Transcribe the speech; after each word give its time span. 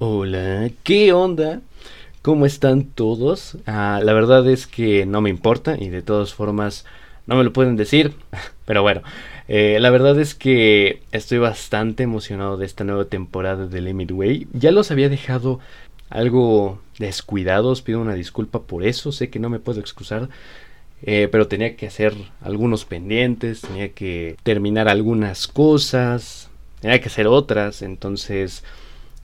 Hola, 0.00 0.70
¿qué 0.84 1.12
onda? 1.12 1.60
¿Cómo 2.22 2.46
están 2.46 2.84
todos? 2.84 3.56
Ah, 3.66 4.00
la 4.02 4.12
verdad 4.12 4.48
es 4.48 4.66
que 4.68 5.06
no 5.06 5.20
me 5.20 5.28
importa 5.30 5.76
y 5.76 5.88
de 5.88 6.02
todas 6.02 6.34
formas 6.34 6.86
no 7.26 7.34
me 7.34 7.42
lo 7.42 7.52
pueden 7.52 7.76
decir, 7.76 8.14
pero 8.64 8.82
bueno, 8.82 9.02
eh, 9.48 9.78
la 9.80 9.90
verdad 9.90 10.18
es 10.20 10.36
que 10.36 11.02
estoy 11.10 11.38
bastante 11.38 12.04
emocionado 12.04 12.56
de 12.56 12.66
esta 12.66 12.84
nueva 12.84 13.06
temporada 13.06 13.66
de 13.66 13.80
Limit 13.80 14.12
Way. 14.12 14.48
Ya 14.52 14.70
los 14.70 14.90
había 14.90 15.08
dejado 15.08 15.58
algo 16.10 16.80
descuidados, 16.98 17.82
pido 17.82 18.00
una 18.00 18.14
disculpa 18.14 18.62
por 18.62 18.84
eso, 18.84 19.12
sé 19.12 19.30
que 19.30 19.38
no 19.38 19.50
me 19.50 19.60
puedo 19.60 19.80
excusar, 19.80 20.28
eh, 21.02 21.28
pero 21.30 21.48
tenía 21.48 21.76
que 21.76 21.86
hacer 21.86 22.14
algunos 22.40 22.84
pendientes, 22.84 23.60
tenía 23.60 23.90
que 23.90 24.36
terminar 24.42 24.88
algunas 24.88 25.46
cosas, 25.46 26.50
tenía 26.80 27.00
que 27.00 27.08
hacer 27.08 27.26
otras, 27.26 27.82
entonces 27.82 28.64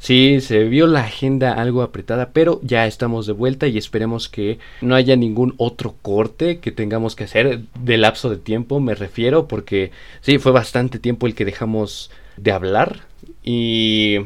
Sí, 0.05 0.43
se 0.43 0.65
vio 0.65 0.87
la 0.87 1.01
agenda 1.01 1.55
algo 1.55 1.81
apretada, 1.81 2.29
pero 2.35 2.61
ya 2.63 2.87
estamos 2.87 3.27
de 3.27 3.33
vuelta 3.33 3.69
y 3.69 3.79
esperemos 3.79 4.29
que 4.29 4.59
no 4.83 4.97
haya 4.97 5.17
ningún 5.17 5.55
otro 5.57 5.95
corte 6.03 6.59
que 6.59 6.73
tengamos 6.73 7.17
que 7.17 7.25
hacer 7.25 7.61
de 7.81 7.97
lapso 7.97 8.29
de 8.29 8.37
tiempo, 8.37 8.81
me 8.81 8.95
refiero, 8.95 9.49
porque 9.49 9.93
sí, 10.21 10.37
fue 10.39 10.53
bastante 10.53 10.99
tiempo 10.99 11.27
el 11.27 11.35
que 11.35 11.47
dejamos 11.47 12.11
de 12.37 12.53
hablar 12.53 13.07
y 13.43 14.17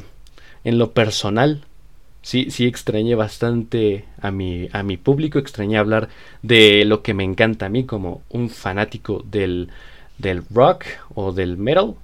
en 0.65 0.79
lo 0.79 0.91
personal, 0.95 1.65
sí, 2.29 2.51
sí 2.51 2.67
extrañé 2.67 3.15
bastante 3.15 4.05
a 4.21 4.31
mi, 4.31 4.69
a 4.73 4.83
mi 4.83 4.97
público, 4.99 5.39
extrañé 5.39 5.79
hablar 5.79 6.09
de 6.43 6.85
lo 6.85 7.03
que 7.03 7.15
me 7.15 7.25
encanta 7.25 7.67
a 7.67 7.69
mí 7.71 7.85
como 7.85 8.23
un 8.29 8.51
fanático 8.51 9.25
del, 9.31 9.71
del 10.19 10.43
rock 10.51 10.85
o 11.15 11.33
del 11.33 11.57
metal 11.57 11.95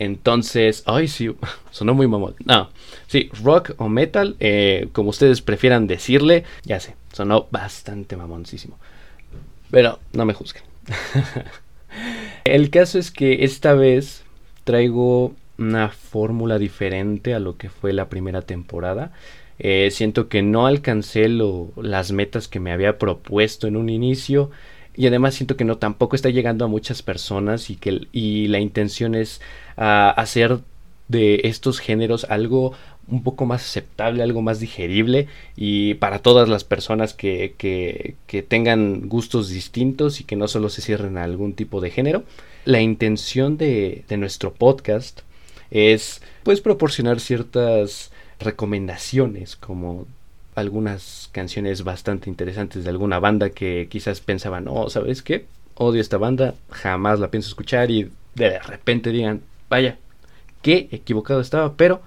entonces, 0.00 0.84
ay, 0.86 1.08
sí, 1.08 1.28
sonó 1.72 1.92
muy 1.92 2.06
mamón. 2.06 2.36
No, 2.44 2.70
sí, 3.08 3.30
rock 3.42 3.72
o 3.78 3.88
metal, 3.88 4.36
eh, 4.38 4.88
como 4.92 5.10
ustedes 5.10 5.42
prefieran 5.42 5.88
decirle, 5.88 6.44
ya 6.62 6.78
sé, 6.78 6.94
sonó 7.12 7.48
bastante 7.50 8.16
mamoncísimo. 8.16 8.78
Pero 9.72 9.98
no 10.12 10.24
me 10.24 10.34
juzguen. 10.34 10.62
El 12.44 12.70
caso 12.70 13.00
es 13.00 13.10
que 13.10 13.44
esta 13.44 13.74
vez 13.74 14.22
traigo 14.62 15.34
una 15.58 15.90
fórmula 15.90 16.58
diferente 16.58 17.34
a 17.34 17.40
lo 17.40 17.56
que 17.56 17.68
fue 17.68 17.92
la 17.92 18.08
primera 18.08 18.42
temporada. 18.42 19.12
Eh, 19.58 19.90
siento 19.90 20.28
que 20.28 20.42
no 20.42 20.66
alcancé 20.66 21.28
las 21.28 22.12
metas 22.12 22.46
que 22.46 22.60
me 22.60 22.72
había 22.72 22.96
propuesto 22.98 23.66
en 23.66 23.76
un 23.76 23.88
inicio 23.88 24.50
y 24.96 25.06
además 25.06 25.34
siento 25.34 25.56
que 25.56 25.64
no 25.64 25.78
tampoco 25.78 26.16
está 26.16 26.30
llegando 26.30 26.64
a 26.64 26.68
muchas 26.68 27.02
personas 27.02 27.70
y 27.70 27.76
que 27.76 28.06
y 28.12 28.46
la 28.48 28.60
intención 28.60 29.14
es 29.14 29.40
ah, 29.76 30.10
hacer 30.16 30.60
de 31.08 31.40
estos 31.44 31.80
géneros 31.80 32.24
algo 32.24 32.72
un 33.08 33.22
poco 33.22 33.46
más 33.46 33.62
aceptable, 33.62 34.22
algo 34.22 34.42
más 34.42 34.60
digerible 34.60 35.28
y 35.56 35.94
para 35.94 36.18
todas 36.20 36.48
las 36.48 36.64
personas 36.64 37.14
que, 37.14 37.54
que, 37.56 38.16
que, 38.26 38.42
tengan 38.42 39.08
gustos 39.08 39.48
distintos 39.48 40.20
y 40.20 40.24
que 40.24 40.36
no 40.36 40.46
solo 40.46 40.68
se 40.68 40.82
cierren 40.82 41.16
a 41.16 41.24
algún 41.24 41.54
tipo 41.54 41.80
de 41.80 41.90
género. 41.90 42.24
La 42.66 42.82
intención 42.82 43.56
de, 43.56 44.04
de 44.08 44.16
nuestro 44.18 44.52
podcast 44.52 45.22
es 45.70 46.22
pues 46.42 46.60
proporcionar 46.60 47.20
ciertas 47.20 48.10
recomendaciones 48.40 49.56
como 49.56 50.06
algunas 50.54 51.28
canciones 51.32 51.84
bastante 51.84 52.28
interesantes 52.30 52.84
de 52.84 52.90
alguna 52.90 53.20
banda 53.20 53.50
que 53.50 53.86
quizás 53.90 54.20
pensaban, 54.20 54.64
no, 54.64 54.88
¿sabes 54.90 55.22
qué? 55.22 55.46
Odio 55.74 56.00
esta 56.00 56.18
banda, 56.18 56.54
jamás 56.70 57.20
la 57.20 57.30
pienso 57.30 57.48
escuchar 57.48 57.90
y 57.90 58.10
de 58.34 58.58
repente 58.58 59.10
digan, 59.10 59.42
vaya, 59.68 59.98
qué 60.62 60.88
equivocado 60.90 61.40
estaba, 61.40 61.74
pero 61.76 62.02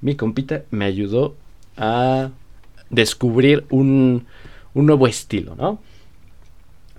mi 0.00 0.16
compita 0.16 0.64
me 0.70 0.84
ayudó 0.84 1.36
a 1.76 2.30
descubrir 2.90 3.64
un, 3.70 4.26
un 4.74 4.86
nuevo 4.86 5.06
estilo, 5.06 5.54
¿no? 5.54 5.80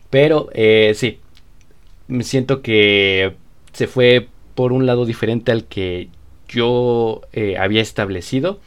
Pero 0.10 0.50
eh, 0.54 0.94
sí, 0.96 1.20
me 2.08 2.24
siento 2.24 2.62
que 2.62 3.36
se 3.74 3.88
fue 3.88 4.30
por 4.56 4.74
un 4.74 4.86
lado 4.86 5.06
diferente 5.06 5.52
al 5.52 5.66
que 5.66 6.10
yo 6.48 7.22
eh, 7.34 7.58
había 7.58 7.82
establecido. 7.82 8.60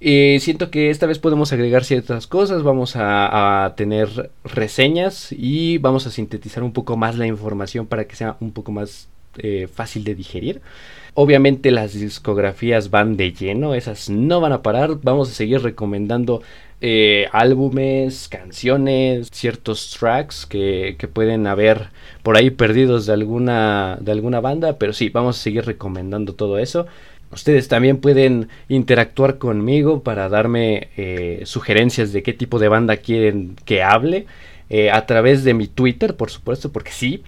Y 0.00 0.38
siento 0.40 0.70
que 0.70 0.90
esta 0.90 1.06
vez 1.06 1.18
podemos 1.18 1.52
agregar 1.52 1.84
ciertas 1.84 2.28
cosas, 2.28 2.62
vamos 2.62 2.92
a, 2.94 3.74
tener 3.76 4.30
reseñas 4.44 5.32
y 5.32 5.78
vamos 5.78 6.06
a 6.06 6.10
sintetizar 6.10 6.62
un 6.62 6.72
poco 6.72 6.96
más 6.96 7.16
la 7.16 7.26
información 7.26 7.86
para 7.86 8.06
que 8.06 8.14
sea 8.14 8.36
un 8.38 8.52
poco 8.52 8.70
más 8.70 9.08
eh, 9.36 9.68
fácil 9.72 10.04
de 10.04 10.14
digerir. 10.14 10.60
Obviamente 11.14 11.70
las 11.70 11.94
discografías 11.94 12.90
van 12.90 13.16
de 13.16 13.32
lleno, 13.32 13.74
esas 13.74 14.08
no 14.10 14.40
van 14.40 14.52
a 14.52 14.62
parar, 14.62 14.98
vamos 15.02 15.30
a 15.30 15.34
seguir 15.34 15.62
recomendando 15.62 16.42
eh, 16.80 17.26
álbumes, 17.32 18.28
canciones, 18.28 19.28
ciertos 19.32 19.96
tracks 19.98 20.46
que, 20.46 20.96
que, 20.98 21.08
pueden 21.08 21.46
haber 21.46 21.90
por 22.22 22.36
ahí 22.36 22.50
perdidos 22.50 23.06
de 23.06 23.12
alguna, 23.12 23.98
de 24.00 24.12
alguna 24.12 24.40
banda, 24.40 24.78
pero 24.78 24.92
sí, 24.92 25.08
vamos 25.08 25.38
a 25.38 25.42
seguir 25.42 25.66
recomendando 25.66 26.34
todo 26.34 26.58
eso. 26.58 26.86
Ustedes 27.30 27.68
también 27.68 27.98
pueden 27.98 28.48
interactuar 28.68 29.38
conmigo 29.38 30.02
para 30.02 30.28
darme 30.28 30.88
eh, 30.96 31.42
sugerencias 31.44 32.12
de 32.12 32.22
qué 32.22 32.32
tipo 32.32 32.58
de 32.58 32.68
banda 32.68 32.96
quieren 32.96 33.56
que 33.64 33.82
hable 33.82 34.26
a 34.92 35.06
través 35.06 35.44
de 35.44 35.54
mi 35.54 35.66
Twitter, 35.66 36.14
por 36.16 36.30
supuesto, 36.30 36.70
porque 36.70 36.90
sí, 36.90 37.22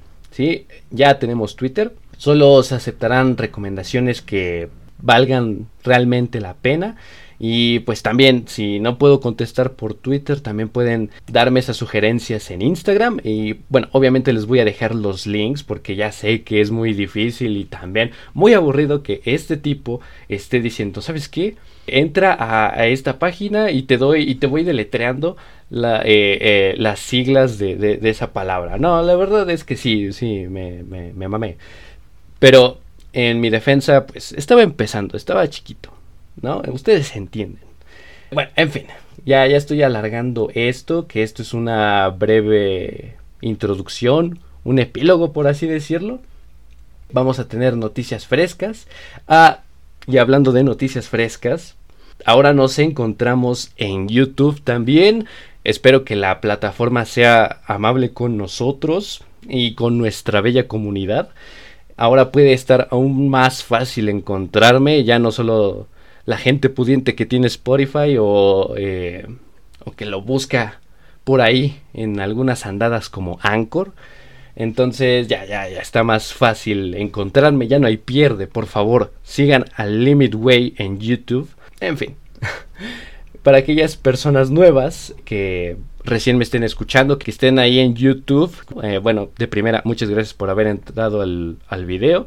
ya 0.91 1.19
tenemos 1.19 1.57
Twitter. 1.57 1.95
Solo 2.17 2.63
se 2.63 2.75
aceptarán 2.75 3.37
recomendaciones 3.37 4.23
que 4.23 4.69
valgan 5.03 5.67
realmente 5.83 6.41
la 6.41 6.55
pena. 6.55 6.97
Y 7.43 7.79
pues 7.81 8.03
también, 8.03 8.45
si 8.49 8.81
no 8.81 8.99
puedo 8.99 9.21
contestar 9.21 9.73
por 9.73 9.95
Twitter, 9.95 10.43
también 10.43 10.69
pueden 10.69 11.09
darme 11.27 11.61
esas 11.61 11.79
sugerencias 11.79 12.51
en 12.51 12.61
Instagram. 12.61 13.19
Y 13.25 13.61
bueno, 13.71 13.89
obviamente 13.93 14.35
les 14.35 14.45
voy 14.45 14.59
a 14.59 14.67
dejar 14.67 14.95
los 14.95 15.27
links 15.27 15.63
porque 15.63 15.97
ya 15.97 16.13
sé 16.13 16.43
que 16.43 16.61
es 16.61 16.71
muy 16.71 16.93
difícil 16.93 17.57
y 17.57 17.65
también 17.65 18.11
muy 18.35 18.53
aburrido 18.53 19.03
que 19.03 19.23
este 19.25 19.57
tipo 19.57 20.03
esté 20.29 20.61
diciendo, 20.61 21.01
¿sabes 21.01 21.31
qué? 21.31 21.57
Entra 21.87 22.37
a, 22.39 22.87
esta 22.89 23.19
página 23.19 23.71
y 23.71 23.85
te 23.85 23.97
doy 23.97 24.31
y 24.31 24.35
te 24.35 24.47
voy 24.47 24.63
deletreando 24.63 25.39
la, 25.71 26.03
eh, 26.03 26.39
eh, 26.41 26.75
las 26.77 27.01
siglas 27.01 27.59
de, 27.59 27.99
esa 28.03 28.33
palabra. 28.33 28.79
No, 28.79 29.03
la 29.03 29.17
verdad 29.17 29.49
es 29.51 29.65
que 29.65 29.77
sí, 29.77 30.13
sí, 30.13 30.47
me, 30.49 30.83
me, 30.83 31.13
me 31.13 31.29
mamé. 31.29 31.57
Pero 32.39 32.81
en 33.13 33.41
mi 33.41 33.51
defensa, 33.51 34.07
pues 34.07 34.33
estaba 34.33 34.63
empezando, 34.63 35.17
estaba 35.17 35.49
chiquito. 35.49 35.93
¿no? 36.43 36.63
Ustedes 36.73 37.17
entienden. 37.17 37.63
Bueno, 38.31 38.51
en 38.57 38.71
fin, 38.71 38.85
ya, 39.25 39.47
ya 39.47 39.57
estoy 39.57 39.83
alargando 39.83 40.51
esto, 40.55 41.07
que 41.07 41.23
esto 41.23 41.43
es 41.43 41.53
una 41.53 42.09
breve 42.09 43.17
introducción, 43.41 44.39
un 44.65 44.79
epílogo, 44.79 45.33
por 45.33 45.49
así 45.49 45.67
decirlo. 45.67 46.21
Vamos 47.13 47.39
a 47.41 47.49
tener 47.49 47.77
noticias 47.77 48.27
frescas. 48.27 48.87
Ah, 49.27 49.63
y 50.07 50.19
hablando 50.19 50.53
de 50.53 50.63
noticias 50.63 51.09
frescas, 51.09 51.75
ahora 52.25 52.53
nos 52.53 52.79
encontramos 52.79 53.73
en 53.77 54.09
YouTube 54.09 54.63
también. 54.63 55.27
Espero 55.65 56.05
que 56.05 56.17
la 56.17 56.41
plataforma 56.41 57.05
sea 57.05 57.61
amable 57.67 58.13
con 58.13 58.37
nosotros 58.37 59.25
y 59.49 59.75
con 59.75 59.99
nuestra 59.99 60.41
bella 60.41 60.69
comunidad. 60.69 61.31
Ahora 61.97 62.33
puede 62.33 62.55
estar 62.55 62.89
aún 62.91 63.29
más 63.29 63.63
fácil 63.63 64.09
encontrarme, 64.09 65.05
ya 65.05 65.19
no 65.19 65.33
solo 65.33 65.87
la 66.25 66.39
gente 66.39 66.71
pudiente 66.71 67.15
que 67.15 67.27
tiene 67.27 67.47
Spotify 67.47 68.17
o, 68.19 68.75
eh, 68.77 69.27
o 69.85 69.93
que 69.93 70.07
lo 70.07 70.23
busca 70.23 70.81
por 71.25 71.41
ahí 71.41 71.81
en 71.93 72.21
algunas 72.21 72.65
andadas 72.65 73.11
como 73.11 73.39
Anchor. 73.43 73.93
Entonces 74.57 75.29
ya, 75.29 75.45
ya, 75.45 75.69
ya 75.69 75.81
está 75.81 76.03
más 76.03 76.33
fácil 76.33 76.95
encontrarme, 76.95 77.69
ya 77.69 77.79
no 77.79 77.87
hay 77.87 77.99
pierde, 77.99 78.47
por 78.47 78.67
favor, 78.67 79.13
sigan 79.23 79.65
al 79.75 80.05
Limit 80.05 80.35
Way 80.35 80.75
en 80.79 80.99
YouTube. 81.01 81.49
En 81.81 81.97
fin, 81.97 82.17
para 83.43 83.59
aquellas 83.59 83.97
personas 83.97 84.51
nuevas 84.51 85.15
que 85.25 85.77
recién 86.05 86.39
me 86.39 86.45
estén 86.45 86.63
escuchando, 86.63 87.19
que 87.19 87.31
estén 87.31 87.59
ahí 87.59 87.79
en 87.79 87.95
YouTube, 87.95 88.55
eh, 88.83 88.99
bueno, 88.99 89.31
de 89.39 89.49
primera, 89.49 89.83
muchas 89.85 90.09
gracias 90.09 90.35
por 90.35 90.51
haber 90.51 90.67
entrado 90.67 91.23
al, 91.23 91.57
al 91.69 91.87
video. 91.87 92.27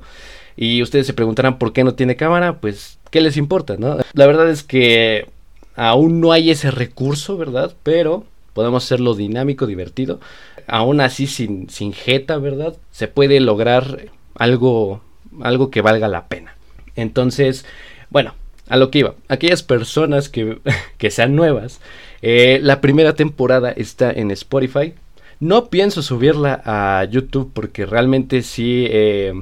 Y 0.56 0.84
ustedes 0.84 1.08
se 1.08 1.14
preguntarán 1.14 1.58
por 1.58 1.74
qué 1.74 1.84
no 1.84 1.96
tiene 1.96 2.16
cámara, 2.16 2.60
pues 2.60 3.00
¿qué 3.10 3.22
les 3.22 3.38
importa, 3.38 3.76
no? 3.78 3.98
La 4.14 4.28
verdad 4.28 4.50
es 4.50 4.64
que 4.64 5.28
aún 5.76 6.22
no 6.22 6.32
hay 6.32 6.52
ese 6.52 6.72
recurso, 6.72 7.38
¿verdad? 7.38 7.74
Pero 7.84 8.26
podemos 8.54 8.84
hacerlo 8.84 9.16
dinámico, 9.16 9.66
divertido. 9.66 10.20
Aún 10.68 11.02
así, 11.02 11.28
sin, 11.28 11.70
sin 11.70 11.94
jeta, 11.94 12.38
¿verdad? 12.38 12.76
Se 12.92 13.08
puede 13.08 13.40
lograr 13.40 14.10
algo, 14.36 15.02
algo 15.42 15.72
que 15.72 15.82
valga 15.82 16.08
la 16.08 16.28
pena. 16.28 16.56
Entonces, 16.96 17.66
bueno, 18.10 18.36
a 18.70 18.78
lo 18.78 18.92
que 18.92 19.00
iba, 19.00 19.16
aquellas 19.28 19.64
personas 19.64 20.30
que, 20.30 20.60
que 20.98 21.12
sean 21.12 21.36
nuevas, 21.36 21.82
eh, 22.22 22.60
la 22.62 22.82
primera 22.82 23.16
temporada 23.16 23.72
está 23.72 24.12
en 24.12 24.32
Spotify. 24.32 24.94
No 25.40 25.70
pienso 25.70 26.02
subirla 26.02 26.62
a 26.64 27.04
YouTube 27.06 27.52
porque 27.54 27.86
realmente 27.86 28.42
sí, 28.44 28.88
eh, 28.90 29.34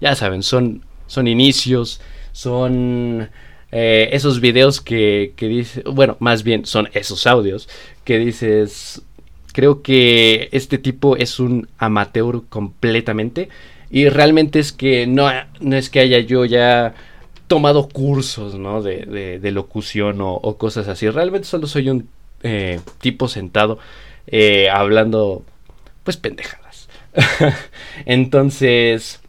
ya 0.00 0.16
saben, 0.16 0.42
son, 0.42 0.84
son 1.06 1.28
inicios, 1.28 2.00
son 2.32 3.30
eh, 3.70 4.08
esos 4.12 4.40
videos 4.40 4.80
que, 4.80 5.32
que 5.36 5.46
dice, 5.46 5.82
bueno, 5.86 6.16
más 6.18 6.42
bien 6.42 6.66
son 6.66 6.88
esos 6.92 7.26
audios 7.28 7.68
que 8.04 8.18
dices, 8.18 9.02
creo 9.52 9.82
que 9.82 10.48
este 10.50 10.78
tipo 10.78 11.16
es 11.16 11.38
un 11.38 11.68
amateur 11.78 12.42
completamente 12.48 13.48
y 13.90 14.08
realmente 14.08 14.58
es 14.58 14.72
que 14.72 15.06
no, 15.06 15.30
no 15.60 15.76
es 15.76 15.88
que 15.88 16.00
haya 16.00 16.18
yo 16.18 16.44
ya 16.44 16.94
tomado 17.52 17.86
cursos, 17.86 18.54
¿no? 18.54 18.80
De, 18.80 19.38
de, 19.38 19.50
locución 19.50 20.22
o, 20.22 20.56
cosas 20.56 20.88
así. 20.88 21.10
Realmente 21.10 21.46
solo 21.46 21.66
soy 21.66 21.90
un 21.90 22.08
eh, 22.42 22.80
tipo 22.98 23.28
sentado 23.28 23.78
eh, 24.26 24.70
hablando, 24.70 25.44
pues, 26.02 26.16
pendejadas. 26.16 26.88
Entonces, 28.06 29.20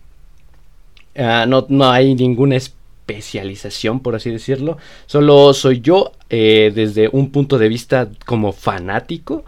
ah, 1.18 1.44
no, 1.46 1.66
no, 1.68 1.92
hay 1.92 2.16
ninguna 2.16 2.56
especialización, 2.56 4.00
por 4.00 4.16
así 4.16 4.30
decirlo. 4.30 4.78
Solo 5.06 5.54
soy 5.54 5.81
yo 5.81 6.14
eh, 6.30 6.72
desde 6.74 7.10
un 7.12 7.30
punto 7.30 7.58
de 7.58 7.68
vista 7.68 8.08
como 8.26 8.54
fanático 8.54 9.44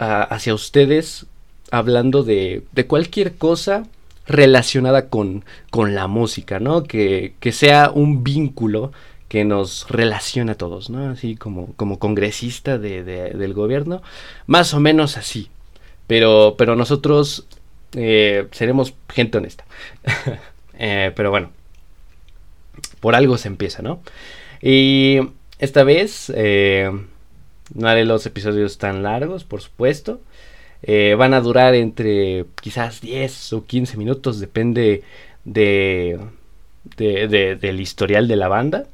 hacia 0.00 0.54
ustedes, 0.54 1.26
hablando 1.70 2.24
de, 2.24 2.64
de 2.72 2.86
cualquier 2.88 3.36
cosa 3.36 3.84
relacionada 4.26 5.08
con, 5.08 5.44
con 5.70 5.94
la 5.94 6.06
música, 6.06 6.60
¿no? 6.60 6.84
Que, 6.84 7.34
que, 7.40 7.52
sea 7.52 7.90
un 7.90 8.24
vínculo 8.24 8.92
que 9.28 9.44
nos 9.44 9.88
relacione 9.88 10.52
a 10.52 10.56
todos, 10.56 10.90
¿no? 10.90 11.10
Así 11.10 11.36
como, 11.36 11.72
como 11.74 11.98
congresista 11.98 12.78
de, 12.78 13.02
del 13.02 13.54
gobierno, 13.54 14.02
más 14.46 14.74
o 14.74 14.80
menos 14.80 15.16
así. 15.16 15.48
Pero, 16.06 16.54
pero 16.56 16.76
nosotros 16.76 17.46
eh, 17.94 18.46
seremos 18.52 18.94
gente 19.08 19.38
honesta. 19.38 19.64
Eh, 20.78 21.10
pero 21.16 21.30
bueno, 21.30 21.52
por 23.00 23.14
algo 23.14 23.38
se 23.38 23.48
empieza, 23.48 23.80
¿no? 23.80 24.02
Y 24.60 25.20
esta 25.58 25.84
vez 25.84 26.30
eh, 26.36 26.90
no 27.72 27.88
haré 27.88 28.04
los 28.04 28.26
episodios 28.26 28.76
tan 28.76 29.02
largos, 29.02 29.44
por 29.44 29.62
supuesto. 29.62 30.20
Eh, 30.82 31.14
van 31.18 31.34
a 31.34 31.40
durar 31.40 31.74
entre 31.74 32.46
quizás 32.60 33.00
10 33.00 33.52
o 33.54 33.64
15 33.64 33.96
minutos, 33.96 34.40
depende 34.40 35.02
de, 35.44 36.18
del 36.96 37.80
historial 37.80 38.28
de 38.28 38.36
la 38.36 38.48
banda, 38.48 38.86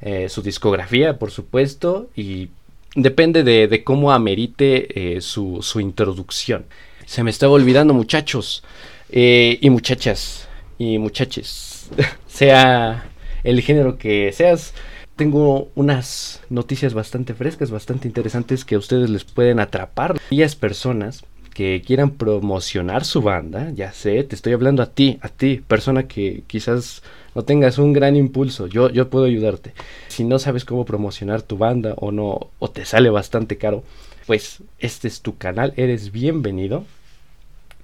eh, 0.00 0.28
su 0.28 0.42
discografía, 0.42 1.18
por 1.18 1.30
supuesto, 1.30 2.08
y 2.14 2.48
depende 2.94 3.42
de, 3.42 3.84
cómo 3.84 4.12
amerite 4.12 5.16
eh, 5.16 5.20
su, 5.20 5.60
su, 5.62 5.80
introducción. 5.80 6.66
Se 7.06 7.22
me 7.22 7.30
estaba 7.30 7.52
olvidando, 7.52 7.94
muchachos 7.94 8.62
y 9.10 9.68
muchachas 9.70 10.48
y 10.78 10.98
muchaches, 10.98 11.90
sea 12.26 13.10
el 13.44 13.60
género 13.60 13.98
que 13.98 14.32
seas 14.32 14.74
tengo 15.16 15.70
unas 15.74 16.40
noticias 16.50 16.94
bastante 16.94 17.34
frescas, 17.34 17.70
bastante 17.70 18.08
interesantes 18.08 18.64
que 18.64 18.74
a 18.74 18.78
ustedes 18.78 19.10
les 19.10 19.24
pueden 19.24 19.60
atrapar. 19.60 20.16
Aquellas 20.26 20.56
personas 20.56 21.24
que 21.54 21.82
quieran 21.86 22.10
promocionar 22.10 23.04
su 23.04 23.22
banda, 23.22 23.70
ya 23.70 23.92
sé, 23.92 24.24
te 24.24 24.34
estoy 24.34 24.52
hablando 24.52 24.82
a 24.82 24.90
ti, 24.90 25.18
a 25.22 25.28
ti, 25.28 25.62
persona 25.66 26.08
que 26.08 26.42
quizás 26.48 27.02
no 27.34 27.42
tengas 27.44 27.78
un 27.78 27.92
gran 27.92 28.16
impulso, 28.16 28.66
yo, 28.66 28.90
yo 28.90 29.08
puedo 29.08 29.24
ayudarte. 29.26 29.72
Si 30.08 30.24
no 30.24 30.38
sabes 30.40 30.64
cómo 30.64 30.84
promocionar 30.84 31.42
tu 31.42 31.56
banda 31.56 31.94
o 31.96 32.10
no, 32.10 32.50
o 32.58 32.70
te 32.70 32.84
sale 32.84 33.08
bastante 33.08 33.56
caro, 33.56 33.84
pues 34.26 34.62
este 34.80 35.06
es 35.06 35.20
tu 35.20 35.36
canal, 35.36 35.72
eres 35.76 36.10
bienvenido. 36.10 36.84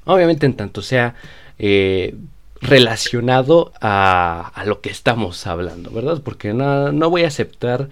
Obviamente 0.05 0.47
en 0.47 0.55
tanto 0.55 0.83
sea 0.83 1.15
eh, 1.59 2.17
relacionado 2.61 3.73
a, 3.81 4.53
a, 4.55 4.65
lo 4.65 4.81
que 4.81 4.91
estamos 4.91 5.47
hablando, 5.47 5.91
¿verdad? 5.91 6.21
Porque 6.23 6.53
no, 6.53 6.93
no 6.93 7.11
voy 7.11 7.25
a 7.25 7.29
aceptar 7.29 7.89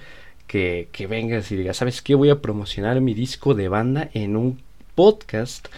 que, 0.46 0.88
que, 0.92 1.06
vengas 1.06 1.50
y 1.52 1.56
digas, 1.56 1.78
¿sabes 1.78 2.02
qué? 2.02 2.14
Voy 2.14 2.30
a 2.30 2.40
promocionar 2.40 3.00
mi 3.00 3.14
disco 3.14 3.54
de 3.54 3.68
banda 3.68 4.10
en 4.12 4.36
un 4.36 4.60
podcast 4.94 5.68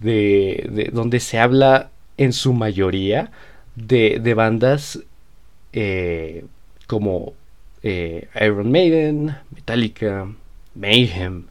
de, 0.00 0.68
de 0.70 0.90
donde 0.92 1.20
se 1.20 1.38
habla 1.38 1.90
en 2.16 2.32
su 2.32 2.52
mayoría 2.52 3.30
de, 3.74 4.18
de 4.20 4.34
bandas 4.34 5.00
eh, 5.72 6.44
como 6.86 7.34
eh, 7.82 8.28
Iron 8.40 8.70
Maiden, 8.70 9.36
Metallica, 9.54 10.28
Mayhem, 10.74 11.44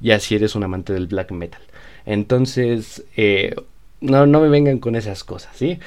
ya 0.00 0.20
si 0.20 0.34
eres 0.34 0.54
un 0.54 0.64
amante 0.64 0.92
del 0.92 1.06
black 1.06 1.30
metal. 1.32 1.62
Entonces, 2.06 3.04
eh, 3.16 3.54
no, 4.00 4.26
no 4.26 4.40
me 4.40 4.48
vengan 4.48 4.78
con 4.78 4.96
esas 4.96 5.24
cosas, 5.24 5.56
¿sí? 5.56 5.78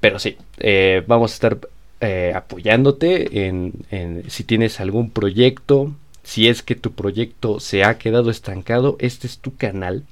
Pero 0.00 0.18
sí, 0.18 0.36
eh, 0.58 1.02
vamos 1.06 1.32
a 1.32 1.34
estar 1.34 1.58
eh, 2.00 2.32
apoyándote 2.34 3.46
en, 3.46 4.24
si 4.28 4.44
tienes 4.44 4.80
algún 4.80 5.10
proyecto, 5.10 5.92
si 6.22 6.48
es 6.48 6.62
que 6.62 6.74
tu 6.74 6.92
proyecto 6.92 7.60
se 7.60 7.84
ha 7.84 7.98
quedado 7.98 8.30
estancado, 8.30 8.96
este 8.98 9.26
es 9.26 9.38
tu 9.38 9.56
canal. 9.56 10.04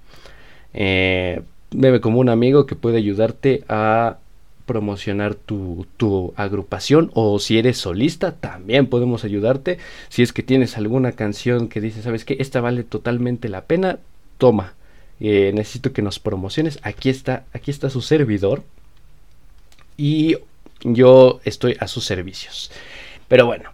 Eh, 0.74 1.42
Veme 1.70 2.00
como 2.00 2.18
un 2.18 2.30
amigo 2.30 2.64
que 2.64 2.76
puede 2.76 2.96
ayudarte 2.96 3.62
a 3.68 4.18
promocionar 4.64 5.34
tu, 5.34 5.86
tu, 5.98 6.32
agrupación 6.36 7.10
o 7.12 7.38
si 7.38 7.58
eres 7.58 7.76
solista 7.76 8.32
también 8.32 8.86
podemos 8.86 9.24
ayudarte. 9.24 9.78
Si 10.08 10.22
es 10.22 10.32
que 10.32 10.42
tienes 10.42 10.78
alguna 10.78 11.12
canción 11.12 11.68
que 11.68 11.82
dice 11.82 12.00
sabes 12.00 12.24
que 12.24 12.36
esta 12.40 12.62
vale 12.62 12.84
totalmente 12.84 13.50
la 13.50 13.64
pena 13.64 13.98
toma 14.38 14.74
necesito 15.20 15.92
que 15.92 16.00
nos 16.00 16.20
promociones 16.20 16.78
aquí 16.82 17.10
está 17.10 17.44
aquí 17.52 17.70
está 17.70 17.90
su 17.90 18.02
servidor 18.02 18.62
y 19.98 20.36
yo 20.82 21.40
estoy 21.44 21.76
a 21.80 21.88
sus 21.88 22.06
servicios. 22.06 22.70
Pero 23.26 23.44
bueno, 23.44 23.70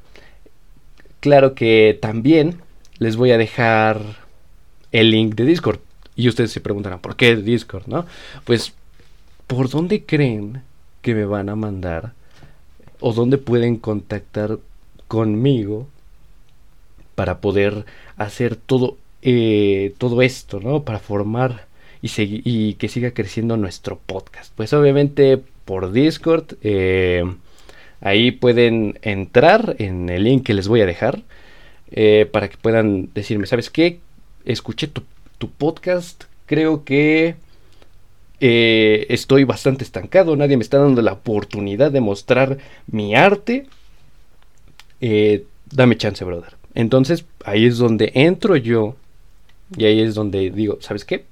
claro 1.20 1.54
que 1.54 1.96
también 2.02 2.60
les 2.98 3.14
voy 3.14 3.30
a 3.30 3.38
dejar 3.38 4.00
el 4.90 5.12
link 5.12 5.36
de 5.36 5.44
Discord. 5.44 5.78
Y 6.16 6.28
ustedes 6.28 6.50
se 6.50 6.60
preguntarán, 6.60 7.00
¿por 7.00 7.14
qué 7.14 7.36
Discord? 7.36 7.86
¿No? 7.86 8.06
Pues, 8.44 8.72
¿por 9.46 9.68
dónde 9.68 10.04
creen 10.04 10.62
que 11.02 11.14
me 11.14 11.26
van 11.26 11.48
a 11.48 11.56
mandar? 11.56 12.12
¿O 13.00 13.12
dónde 13.12 13.36
pueden 13.36 13.76
contactar 13.76 14.58
conmigo 15.06 15.86
para 17.14 17.38
poder 17.38 17.84
hacer 18.16 18.56
todo, 18.56 18.96
eh, 19.22 19.94
todo 19.98 20.22
esto, 20.22 20.60
¿no? 20.60 20.84
Para 20.84 21.00
formar 21.00 21.66
y, 22.05 22.75
que 22.75 22.89
siga 22.89 23.13
creciendo 23.13 23.56
nuestro 23.56 23.99
podcast. 23.99 24.53
Pues 24.55 24.73
obviamente 24.73 25.41
por 25.65 25.93
Discord. 25.93 26.55
Eh, 26.63 27.25
ahí 28.01 28.31
pueden 28.31 28.99
entrar 29.03 29.77
en 29.79 30.11
el 30.11 30.25
link 30.25 30.44
que 30.44 30.55
les 30.55 30.69
voy 30.69 30.82
a 30.82 30.87
dejar 30.87 31.23
eh, 31.91 32.29
para 32.31 32.49
que 32.49 32.58
puedan 32.58 33.08
decirme, 33.15 33.46
¿sabes 33.46 33.70
qué? 33.70 34.01
Escuché 34.44 34.89
tu, 34.89 35.03
podcast, 35.58 36.25
creo 36.46 36.84
que 36.84 37.37
eh, 38.41 39.06
estoy 39.11 39.44
bastante 39.44 39.84
estancado, 39.84 40.37
nadie 40.37 40.56
me 40.56 40.63
está 40.63 40.79
dando 40.79 41.03
la 41.03 41.13
oportunidad 41.13 41.93
de 41.93 42.01
mostrar 42.01 42.56
mi 42.87 43.15
arte. 43.15 43.67
dame 45.70 45.99
chance, 45.99 46.25
brother. 46.25 46.55
Entonces 46.75 47.27
ahí 47.44 47.67
es 47.67 47.77
donde 47.77 48.11
entro 48.15 48.56
yo 48.56 48.96
y 49.77 49.84
ahí 49.84 50.01
es 50.01 50.15
donde 50.15 50.51
digo, 50.51 50.79
¿sabes 50.81 51.05
qué? 51.05 51.27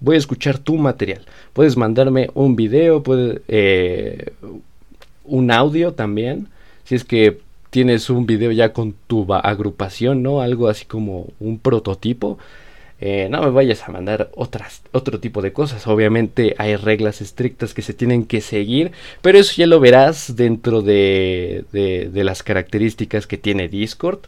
Voy 0.00 0.16
a 0.16 0.18
escuchar 0.18 0.58
tu 0.58 0.76
material. 0.76 1.22
Puedes 1.52 1.76
mandarme 1.76 2.30
un 2.34 2.56
video, 2.56 3.02
eh, 3.48 4.32
un 5.24 5.50
audio 5.50 5.92
también. 5.92 6.48
Si 6.84 6.94
es 6.94 7.04
que 7.04 7.40
tienes 7.70 8.08
un 8.10 8.26
video 8.26 8.50
ya 8.52 8.72
con 8.72 8.94
tu 9.06 9.32
agrupación, 9.32 10.22
¿no? 10.22 10.40
Algo 10.40 10.68
así 10.68 10.84
como 10.84 11.26
un 11.40 11.58
prototipo. 11.58 12.38
Eh, 13.00 13.28
no 13.30 13.40
me 13.42 13.50
vayas 13.50 13.88
a 13.88 13.92
mandar 13.92 14.30
otras, 14.34 14.82
otro 14.92 15.20
tipo 15.20 15.42
de 15.42 15.52
cosas. 15.52 15.86
Obviamente 15.86 16.54
hay 16.58 16.76
reglas 16.76 17.20
estrictas 17.20 17.74
que 17.74 17.82
se 17.82 17.94
tienen 17.94 18.24
que 18.24 18.40
seguir, 18.40 18.92
pero 19.22 19.38
eso 19.38 19.54
ya 19.56 19.66
lo 19.66 19.78
verás 19.78 20.34
dentro 20.34 20.82
de, 20.82 21.64
de, 21.72 22.24
las 22.24 22.42
características 22.42 23.26
que 23.26 23.38
tiene 23.38 23.68
Discord. 23.68 24.20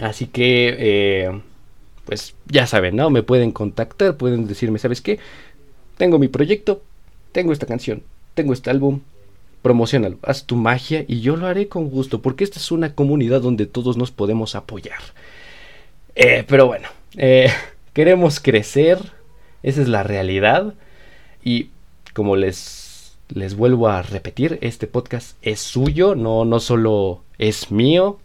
Así 0.00 0.26
que 0.26 0.76
eh, 0.78 1.40
pues 2.10 2.34
ya 2.46 2.66
saben, 2.66 2.96
¿no? 2.96 3.08
Me 3.08 3.22
pueden 3.22 3.52
contactar, 3.52 4.16
pueden 4.16 4.48
decirme, 4.48 4.80
¿sabes 4.80 5.00
qué? 5.00 5.20
Tengo 5.96 6.18
mi 6.18 6.26
proyecto, 6.26 6.82
tengo 7.30 7.52
esta 7.52 7.66
canción, 7.66 8.02
tengo 8.34 8.52
este 8.52 8.68
álbum, 8.68 9.02
promocionalo, 9.62 10.18
haz 10.22 10.44
tu 10.44 10.56
magia 10.56 11.04
y 11.06 11.20
yo 11.20 11.36
lo 11.36 11.46
haré 11.46 11.68
con 11.68 11.88
gusto, 11.88 12.20
porque 12.20 12.42
esta 12.42 12.58
es 12.58 12.72
una 12.72 12.96
comunidad 12.96 13.42
donde 13.42 13.66
todos 13.66 13.96
nos 13.96 14.10
podemos 14.10 14.56
apoyar. 14.56 14.98
Eh, 16.16 16.42
pero 16.48 16.66
bueno, 16.66 16.88
eh, 17.16 17.48
queremos 17.92 18.40
crecer, 18.40 18.98
esa 19.62 19.80
es 19.80 19.86
la 19.86 20.02
realidad 20.02 20.74
y 21.44 21.70
como 22.12 22.34
les 22.34 23.14
les 23.28 23.54
vuelvo 23.54 23.86
a 23.86 24.02
repetir, 24.02 24.58
este 24.62 24.88
podcast 24.88 25.36
es 25.42 25.60
suyo, 25.60 26.16
no, 26.16 26.44
no 26.44 26.58
solo 26.58 27.22
es 27.38 27.70
mío. 27.70 28.18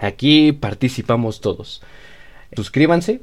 Aquí 0.00 0.50
participamos 0.50 1.40
todos. 1.40 1.80
Suscríbanse, 2.54 3.20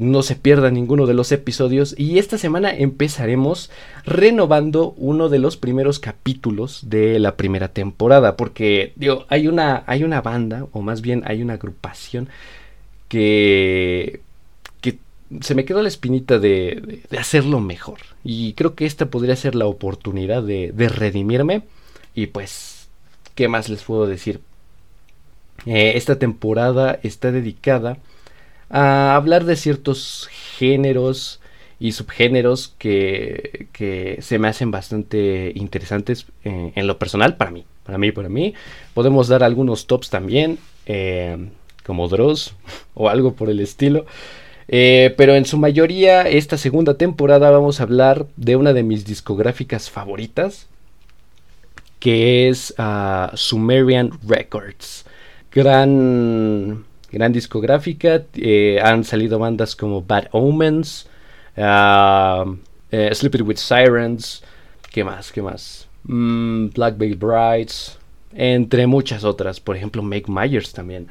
no 0.00 0.22
se 0.22 0.34
pierdan 0.34 0.74
ninguno 0.74 1.06
de 1.06 1.12
los 1.12 1.30
episodios 1.30 1.94
y 1.98 2.18
esta 2.18 2.38
semana 2.38 2.74
empezaremos 2.74 3.70
renovando 4.06 4.94
uno 4.96 5.28
de 5.28 5.38
los 5.38 5.58
primeros 5.58 5.98
capítulos 5.98 6.88
de 6.88 7.18
la 7.18 7.36
primera 7.36 7.68
temporada 7.68 8.34
porque 8.34 8.94
hay 9.28 9.46
una 9.46 9.84
hay 9.86 10.02
una 10.02 10.22
banda 10.22 10.66
o 10.72 10.80
más 10.80 11.02
bien 11.02 11.22
hay 11.26 11.42
una 11.42 11.54
agrupación 11.54 12.30
que 13.08 14.22
que 14.80 14.98
se 15.42 15.54
me 15.54 15.66
quedó 15.66 15.82
la 15.82 15.88
espinita 15.88 16.38
de, 16.38 17.02
hacerlo 17.18 17.60
mejor. 17.60 17.98
Y 18.24 18.54
creo 18.54 18.74
que 18.74 18.86
esta 18.86 19.06
podría 19.06 19.36
ser 19.36 19.54
la 19.54 19.66
oportunidad 19.66 20.42
de, 20.42 20.72
redimirme. 20.88 21.62
Y 22.14 22.28
pues 22.28 22.88
qué 23.34 23.48
más 23.48 23.68
les 23.68 23.82
puedo 23.82 24.06
decir 24.06 24.40
eh, 25.66 25.92
esta 25.94 26.18
temporada 26.18 26.98
está 27.02 27.32
dedicada 27.32 27.98
a 28.70 29.16
hablar 29.16 29.44
de 29.44 29.56
ciertos 29.56 30.28
géneros 30.56 31.40
y 31.80 31.92
subgéneros 31.92 32.74
que, 32.78 33.66
que 33.72 34.18
se 34.20 34.38
me 34.38 34.48
hacen 34.48 34.70
bastante 34.70 35.52
interesantes 35.56 36.26
eh, 36.44 36.72
en 36.74 36.86
lo 36.86 36.98
personal 36.98 37.36
para 37.36 37.50
mí. 37.50 37.64
Para 37.84 37.98
mí, 37.98 38.12
para 38.12 38.28
mí. 38.28 38.54
Podemos 38.94 39.28
dar 39.28 39.42
algunos 39.42 39.86
tops 39.86 40.10
también, 40.10 40.58
eh, 40.86 41.36
como 41.84 42.06
Dross 42.08 42.54
o 42.94 43.08
algo 43.08 43.34
por 43.34 43.50
el 43.50 43.60
estilo. 43.60 44.06
Eh, 44.68 45.14
pero 45.16 45.34
en 45.34 45.46
su 45.46 45.58
mayoría, 45.58 46.22
esta 46.28 46.56
segunda 46.56 46.96
temporada 46.96 47.50
vamos 47.50 47.80
a 47.80 47.82
hablar 47.82 48.26
de 48.36 48.54
una 48.54 48.72
de 48.72 48.84
mis 48.84 49.04
discográficas 49.04 49.90
favoritas, 49.90 50.68
que 51.98 52.48
es 52.48 52.72
uh, 52.78 53.36
Sumerian 53.36 54.12
Records. 54.26 55.06
Gran 55.50 56.84
gran 57.10 57.32
discográfica. 57.32 58.24
Eh, 58.34 58.80
han 58.82 59.04
salido 59.04 59.38
bandas 59.38 59.76
como 59.76 60.02
Bad 60.02 60.28
Omens, 60.32 61.08
uh, 61.56 62.56
Sleeping 63.12 63.42
with 63.42 63.56
Sirens, 63.56 64.42
¿qué 64.90 65.04
más? 65.04 65.32
¿Qué 65.32 65.42
más? 65.42 65.88
Mm, 66.04 66.68
Black 66.70 66.98
Veil 66.98 67.16
Brides, 67.16 67.98
entre 68.32 68.86
muchas 68.86 69.24
otras. 69.24 69.60
Por 69.60 69.76
ejemplo, 69.76 70.02
Make 70.02 70.26
Myers 70.28 70.72
también. 70.72 71.08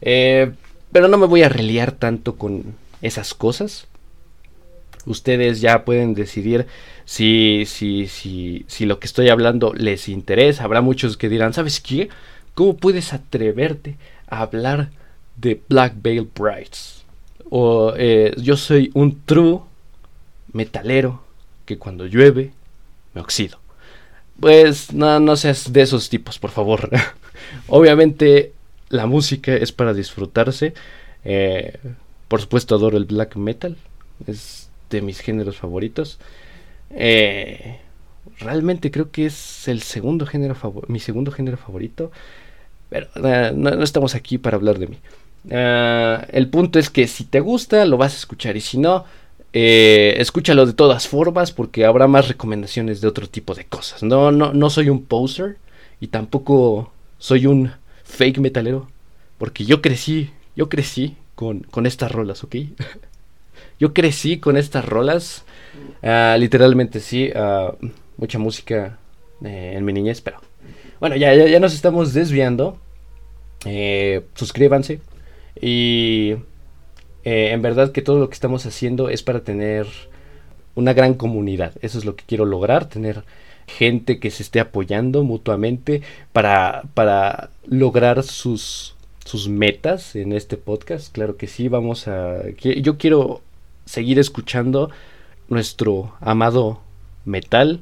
Eh, 0.00 0.52
pero 0.92 1.08
no 1.08 1.18
me 1.18 1.26
voy 1.26 1.42
a 1.42 1.48
reliar 1.48 1.92
tanto 1.92 2.36
con 2.36 2.74
esas 3.02 3.34
cosas. 3.34 3.86
Ustedes 5.06 5.60
ya 5.60 5.84
pueden 5.84 6.14
decidir 6.14 6.66
si, 7.04 7.64
si, 7.66 8.06
si, 8.06 8.64
si 8.68 8.84
lo 8.84 8.98
que 8.98 9.06
estoy 9.06 9.28
hablando 9.28 9.72
les 9.72 10.08
interesa. 10.08 10.64
Habrá 10.64 10.80
muchos 10.80 11.16
que 11.16 11.28
dirán, 11.28 11.54
¿sabes 11.54 11.80
qué? 11.80 12.08
¿Cómo 12.54 12.76
puedes 12.76 13.12
atreverte 13.12 13.96
a 14.26 14.42
hablar 14.42 14.90
de 15.40 15.62
Black 15.68 15.94
Veil 16.00 16.28
Brides. 16.34 17.04
O 17.50 17.94
eh, 17.96 18.34
yo 18.38 18.56
soy 18.56 18.90
un 18.94 19.22
true 19.24 19.60
metalero 20.52 21.22
que 21.64 21.78
cuando 21.78 22.06
llueve 22.06 22.52
me 23.14 23.20
oxido. 23.20 23.58
Pues 24.38 24.92
no, 24.92 25.20
no 25.20 25.36
seas 25.36 25.72
de 25.72 25.82
esos 25.82 26.08
tipos, 26.08 26.38
por 26.38 26.50
favor. 26.50 26.90
Obviamente 27.68 28.52
la 28.88 29.06
música 29.06 29.54
es 29.54 29.72
para 29.72 29.94
disfrutarse. 29.94 30.74
Eh, 31.24 31.78
por 32.28 32.40
supuesto 32.40 32.74
adoro 32.74 32.96
el 32.96 33.04
black 33.04 33.36
metal. 33.36 33.76
Es 34.26 34.70
de 34.90 35.02
mis 35.02 35.20
géneros 35.20 35.56
favoritos. 35.56 36.18
Eh, 36.90 37.78
realmente 38.38 38.90
creo 38.90 39.10
que 39.10 39.26
es 39.26 39.68
el 39.68 39.82
segundo 39.82 40.26
género 40.26 40.56
mi 40.88 41.00
segundo 41.00 41.32
género 41.32 41.56
favorito. 41.56 42.10
Pero 42.88 43.08
no, 43.54 43.82
estamos 43.82 44.14
aquí 44.14 44.38
para 44.38 44.56
hablar 44.56 44.78
de 44.78 44.88
mí. 44.88 44.98
Ah, 45.50 46.26
el 46.30 46.48
punto 46.48 46.78
es 46.78 46.90
que 46.90 47.06
si 47.06 47.24
te 47.24 47.40
gusta, 47.40 47.84
lo 47.84 47.96
vas 47.96 48.14
a 48.14 48.16
escuchar. 48.16 48.56
Y 48.56 48.60
si 48.60 48.78
no, 48.78 49.04
eh, 49.52 50.14
escúchalo 50.18 50.66
de 50.66 50.72
todas 50.72 51.08
formas 51.08 51.52
porque 51.52 51.84
habrá 51.84 52.06
más 52.06 52.28
recomendaciones 52.28 53.00
de 53.00 53.08
otro 53.08 53.28
tipo 53.28 53.54
de 53.54 53.64
cosas. 53.64 54.02
No, 54.02 54.32
no, 54.32 54.52
no 54.52 54.70
soy 54.70 54.88
un 54.90 55.04
poser 55.04 55.56
y 56.00 56.08
tampoco 56.08 56.92
soy 57.18 57.46
un 57.46 57.72
fake 58.04 58.38
metalero. 58.38 58.88
Porque 59.38 59.64
yo 59.64 59.80
crecí, 59.80 60.30
yo 60.54 60.68
crecí 60.68 61.16
con, 61.34 61.60
con 61.60 61.86
estas 61.86 62.12
rolas, 62.12 62.44
¿ok? 62.44 62.56
yo 63.80 63.94
crecí 63.94 64.38
con 64.38 64.56
estas 64.56 64.84
rolas. 64.84 65.44
Ah, 66.02 66.36
literalmente 66.38 67.00
sí, 67.00 67.30
ah, 67.34 67.74
mucha 68.16 68.38
música 68.38 68.98
eh, 69.42 69.74
en 69.76 69.84
mi 69.84 69.92
niñez, 69.92 70.20
pero 70.20 70.40
bueno, 71.00 71.16
ya, 71.16 71.34
ya, 71.34 71.58
nos 71.60 71.74
estamos 71.74 72.12
desviando. 72.12 72.78
Eh, 73.64 74.22
suscríbanse, 74.34 75.00
y 75.60 76.36
eh, 77.24 77.50
en 77.52 77.62
verdad 77.62 77.92
que 77.92 78.02
todo 78.02 78.18
lo 78.18 78.28
que 78.28 78.34
estamos 78.34 78.66
haciendo 78.66 79.08
es 79.08 79.22
para 79.22 79.40
tener 79.40 79.86
una 80.74 80.92
gran 80.92 81.14
comunidad. 81.14 81.74
Eso 81.82 81.98
es 81.98 82.04
lo 82.04 82.16
que 82.16 82.24
quiero 82.26 82.44
lograr, 82.44 82.88
tener 82.88 83.24
gente 83.66 84.18
que 84.18 84.30
se 84.30 84.42
esté 84.42 84.60
apoyando 84.60 85.22
mutuamente 85.22 86.02
para, 86.32 86.82
para 86.94 87.50
lograr 87.66 88.22
sus, 88.22 88.94
sus 89.24 89.48
metas 89.48 90.16
en 90.16 90.32
este 90.32 90.56
podcast. 90.56 91.12
Claro 91.12 91.36
que 91.36 91.46
sí, 91.46 91.68
vamos 91.68 92.08
a... 92.08 92.42
Yo 92.58 92.98
quiero 92.98 93.42
seguir 93.84 94.18
escuchando 94.18 94.90
nuestro 95.48 96.14
amado 96.20 96.80
metal 97.24 97.80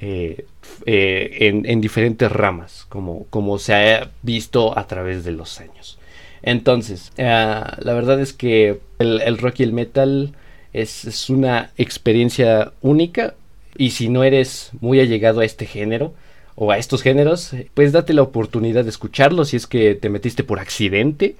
eh, 0.00 0.46
eh, 0.86 1.36
en, 1.40 1.66
en, 1.66 1.80
diferentes 1.80 2.30
ramas, 2.32 2.86
como, 2.88 3.26
como 3.26 3.58
se 3.58 3.74
ha 3.74 4.10
visto 4.22 4.76
a 4.78 4.86
través 4.86 5.24
de 5.24 5.32
los 5.32 5.60
años. 5.60 5.98
Entonces, 6.42 7.12
eh, 7.16 7.24
la 7.24 7.94
verdad 7.94 8.20
es 8.20 8.32
que 8.32 8.80
el, 8.98 9.38
rock 9.38 9.60
y 9.60 9.62
el 9.62 9.72
metal 9.72 10.34
es, 10.72 11.30
una 11.30 11.70
experiencia 11.76 12.72
única. 12.80 13.34
Y 13.76 13.90
si 13.90 14.08
no 14.08 14.24
eres 14.24 14.70
muy 14.80 15.00
allegado 15.00 15.40
a 15.40 15.44
este 15.44 15.66
género 15.66 16.14
o 16.54 16.70
a 16.72 16.78
estos 16.78 17.02
géneros, 17.02 17.52
pues 17.74 17.92
date 17.92 18.14
la 18.14 18.22
oportunidad 18.22 18.84
de 18.84 18.90
escucharlo 18.90 19.44
si 19.44 19.56
es 19.56 19.66
que 19.66 19.94
te 19.94 20.08
metiste 20.08 20.44
por 20.44 20.58
accidente, 20.58 21.36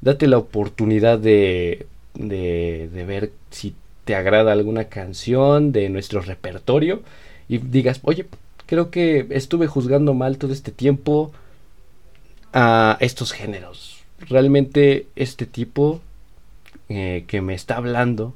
date 0.00 0.26
la 0.26 0.38
oportunidad 0.38 1.18
de, 1.18 1.86
de 2.14 3.04
ver 3.06 3.32
si 3.50 3.74
te 4.04 4.14
agrada 4.14 4.52
alguna 4.52 4.84
canción 4.84 5.72
de 5.72 5.88
nuestro 5.88 6.20
repertorio 6.20 7.02
y 7.48 7.58
digas, 7.58 8.00
oye, 8.04 8.26
creo 8.66 8.90
que 8.90 9.26
estuve 9.30 9.66
juzgando 9.66 10.14
mal 10.14 10.38
todo 10.38 10.52
este 10.52 10.72
tiempo 10.72 11.32
a 12.52 12.96
estos 13.00 13.32
géneros 13.32 14.01
realmente 14.28 15.06
este 15.16 15.46
tipo 15.46 16.00
eh, 16.88 17.24
que 17.26 17.40
me 17.40 17.54
está 17.54 17.76
hablando 17.76 18.34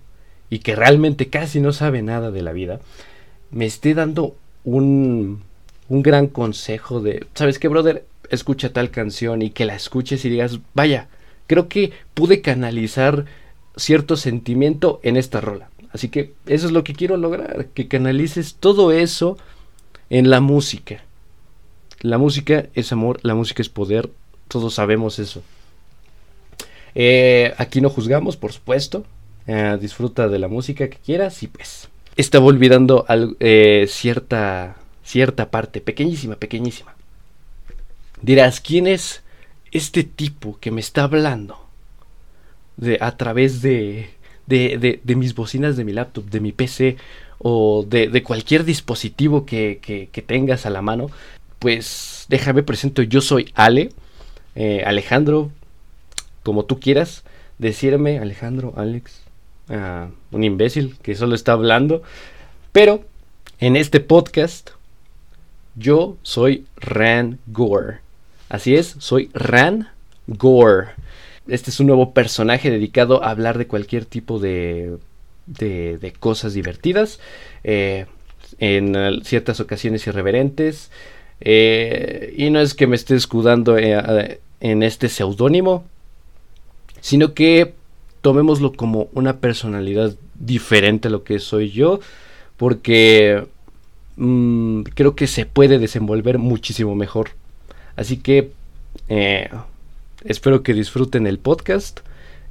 y 0.50 0.60
que 0.60 0.76
realmente 0.76 1.28
casi 1.28 1.60
no 1.60 1.72
sabe 1.72 2.02
nada 2.02 2.30
de 2.30 2.42
la 2.42 2.52
vida, 2.52 2.80
me 3.50 3.66
esté 3.66 3.94
dando 3.94 4.36
un, 4.64 5.42
un 5.88 6.02
gran 6.02 6.26
consejo 6.26 7.00
de, 7.00 7.26
¿sabes 7.34 7.58
qué, 7.58 7.68
brother? 7.68 8.04
Escucha 8.30 8.72
tal 8.72 8.90
canción 8.90 9.42
y 9.42 9.50
que 9.50 9.64
la 9.64 9.74
escuches 9.74 10.24
y 10.24 10.28
digas, 10.30 10.58
vaya, 10.74 11.08
creo 11.46 11.68
que 11.68 11.92
pude 12.14 12.40
canalizar 12.40 13.24
cierto 13.76 14.16
sentimiento 14.16 15.00
en 15.02 15.16
esta 15.16 15.40
rola. 15.40 15.70
Así 15.92 16.08
que 16.08 16.32
eso 16.46 16.66
es 16.66 16.72
lo 16.72 16.84
que 16.84 16.94
quiero 16.94 17.16
lograr, 17.16 17.66
que 17.66 17.88
canalices 17.88 18.56
todo 18.58 18.92
eso 18.92 19.38
en 20.10 20.30
la 20.30 20.40
música. 20.40 21.02
La 22.00 22.18
música 22.18 22.66
es 22.74 22.92
amor, 22.92 23.18
la 23.22 23.34
música 23.34 23.62
es 23.62 23.68
poder, 23.68 24.10
todos 24.48 24.74
sabemos 24.74 25.18
eso. 25.18 25.42
Eh, 26.98 27.52
aquí 27.58 27.82
no 27.82 27.90
juzgamos, 27.90 28.38
por 28.38 28.52
supuesto. 28.52 29.04
Eh, 29.46 29.76
disfruta 29.78 30.28
de 30.28 30.38
la 30.38 30.48
música 30.48 30.88
que 30.88 30.96
quieras 30.96 31.42
y 31.42 31.46
pues 31.46 31.88
estaba 32.16 32.46
olvidando 32.46 33.04
eh, 33.38 33.86
cierta, 33.86 34.76
cierta 35.04 35.50
parte, 35.50 35.82
pequeñísima, 35.82 36.36
pequeñísima. 36.36 36.96
Dirás, 38.22 38.60
¿quién 38.60 38.86
es 38.86 39.22
este 39.70 40.04
tipo 40.04 40.58
que 40.58 40.70
me 40.70 40.80
está 40.80 41.04
hablando 41.04 41.58
de, 42.78 42.96
a 43.02 43.16
través 43.18 43.60
de, 43.60 44.08
de, 44.46 44.98
de, 45.04 45.16
mis 45.16 45.34
bocinas 45.34 45.76
de 45.76 45.84
mi 45.84 45.92
laptop, 45.92 46.24
de 46.24 46.40
mi 46.40 46.52
PC 46.52 46.96
o 47.38 47.84
de, 47.86 48.22
cualquier 48.22 48.64
dispositivo 48.64 49.44
que, 49.44 49.80
que, 49.82 50.22
tengas 50.22 50.64
a 50.64 50.70
la 50.70 50.80
mano? 50.80 51.10
Pues 51.58 52.24
déjame 52.30 52.62
presento, 52.62 53.02
yo 53.02 53.20
soy 53.20 53.52
Ale, 53.54 53.90
Alejandro 54.86 55.50
como 56.46 56.64
tú 56.64 56.78
quieras 56.78 57.24
decirme, 57.58 58.20
Alejandro, 58.20 58.72
Alex, 58.76 59.20
un 60.30 60.44
imbécil 60.44 60.96
que 61.02 61.16
solo 61.16 61.34
está 61.34 61.50
hablando. 61.50 62.04
Pero 62.70 63.04
en 63.58 63.74
este 63.74 63.98
podcast 63.98 64.70
yo 65.74 66.16
soy 66.22 66.66
Ran 66.76 67.40
Gore. 67.48 67.98
Así 68.48 68.76
es, 68.76 68.94
soy 69.00 69.28
Ran 69.34 69.88
Gore. 70.28 70.90
Este 71.48 71.70
es 71.70 71.80
un 71.80 71.88
nuevo 71.88 72.12
personaje 72.12 72.70
dedicado 72.70 73.24
a 73.24 73.30
hablar 73.30 73.58
de 73.58 73.66
cualquier 73.66 74.04
tipo 74.04 74.38
de, 74.38 74.98
de, 75.46 76.14
cosas 76.20 76.54
divertidas. 76.54 77.18
Eh, 77.64 78.06
en 78.60 78.94
ciertas 79.24 79.58
ocasiones 79.58 80.06
irreverentes. 80.06 80.92
Eh, 81.40 82.34
y 82.36 82.50
no 82.50 82.60
es 82.60 82.74
que 82.74 82.86
me 82.86 82.94
esté 82.94 83.16
escudando 83.16 83.76
eh, 83.76 84.38
en 84.60 84.82
este 84.84 85.08
seudónimo, 85.08 85.84
sino 87.06 87.34
que 87.34 87.72
tomémoslo 88.20 88.72
como 88.72 89.08
una 89.12 89.36
personalidad 89.36 90.16
diferente 90.34 91.06
a 91.06 91.10
lo 91.12 91.22
que 91.22 91.38
soy 91.38 91.70
yo, 91.70 92.00
porque 92.56 93.46
mm, 94.16 94.82
creo 94.82 95.14
que 95.14 95.28
se 95.28 95.46
puede 95.46 95.78
desenvolver 95.78 96.38
muchísimo 96.38 96.96
mejor. 96.96 97.30
Así 97.94 98.16
que 98.16 98.50
eh, 99.08 99.48
espero 100.24 100.64
que 100.64 100.74
disfruten 100.74 101.28
el 101.28 101.38
podcast 101.38 102.00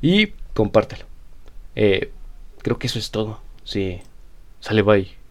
y 0.02 0.28
compártelo. 0.54 1.04
creo 1.74 2.80
que 2.80 2.88
eso 2.88 2.98
es 2.98 3.12
todo. 3.12 3.42
Sí, 3.66 4.00
sale 4.62 4.84
bye. 4.84 5.25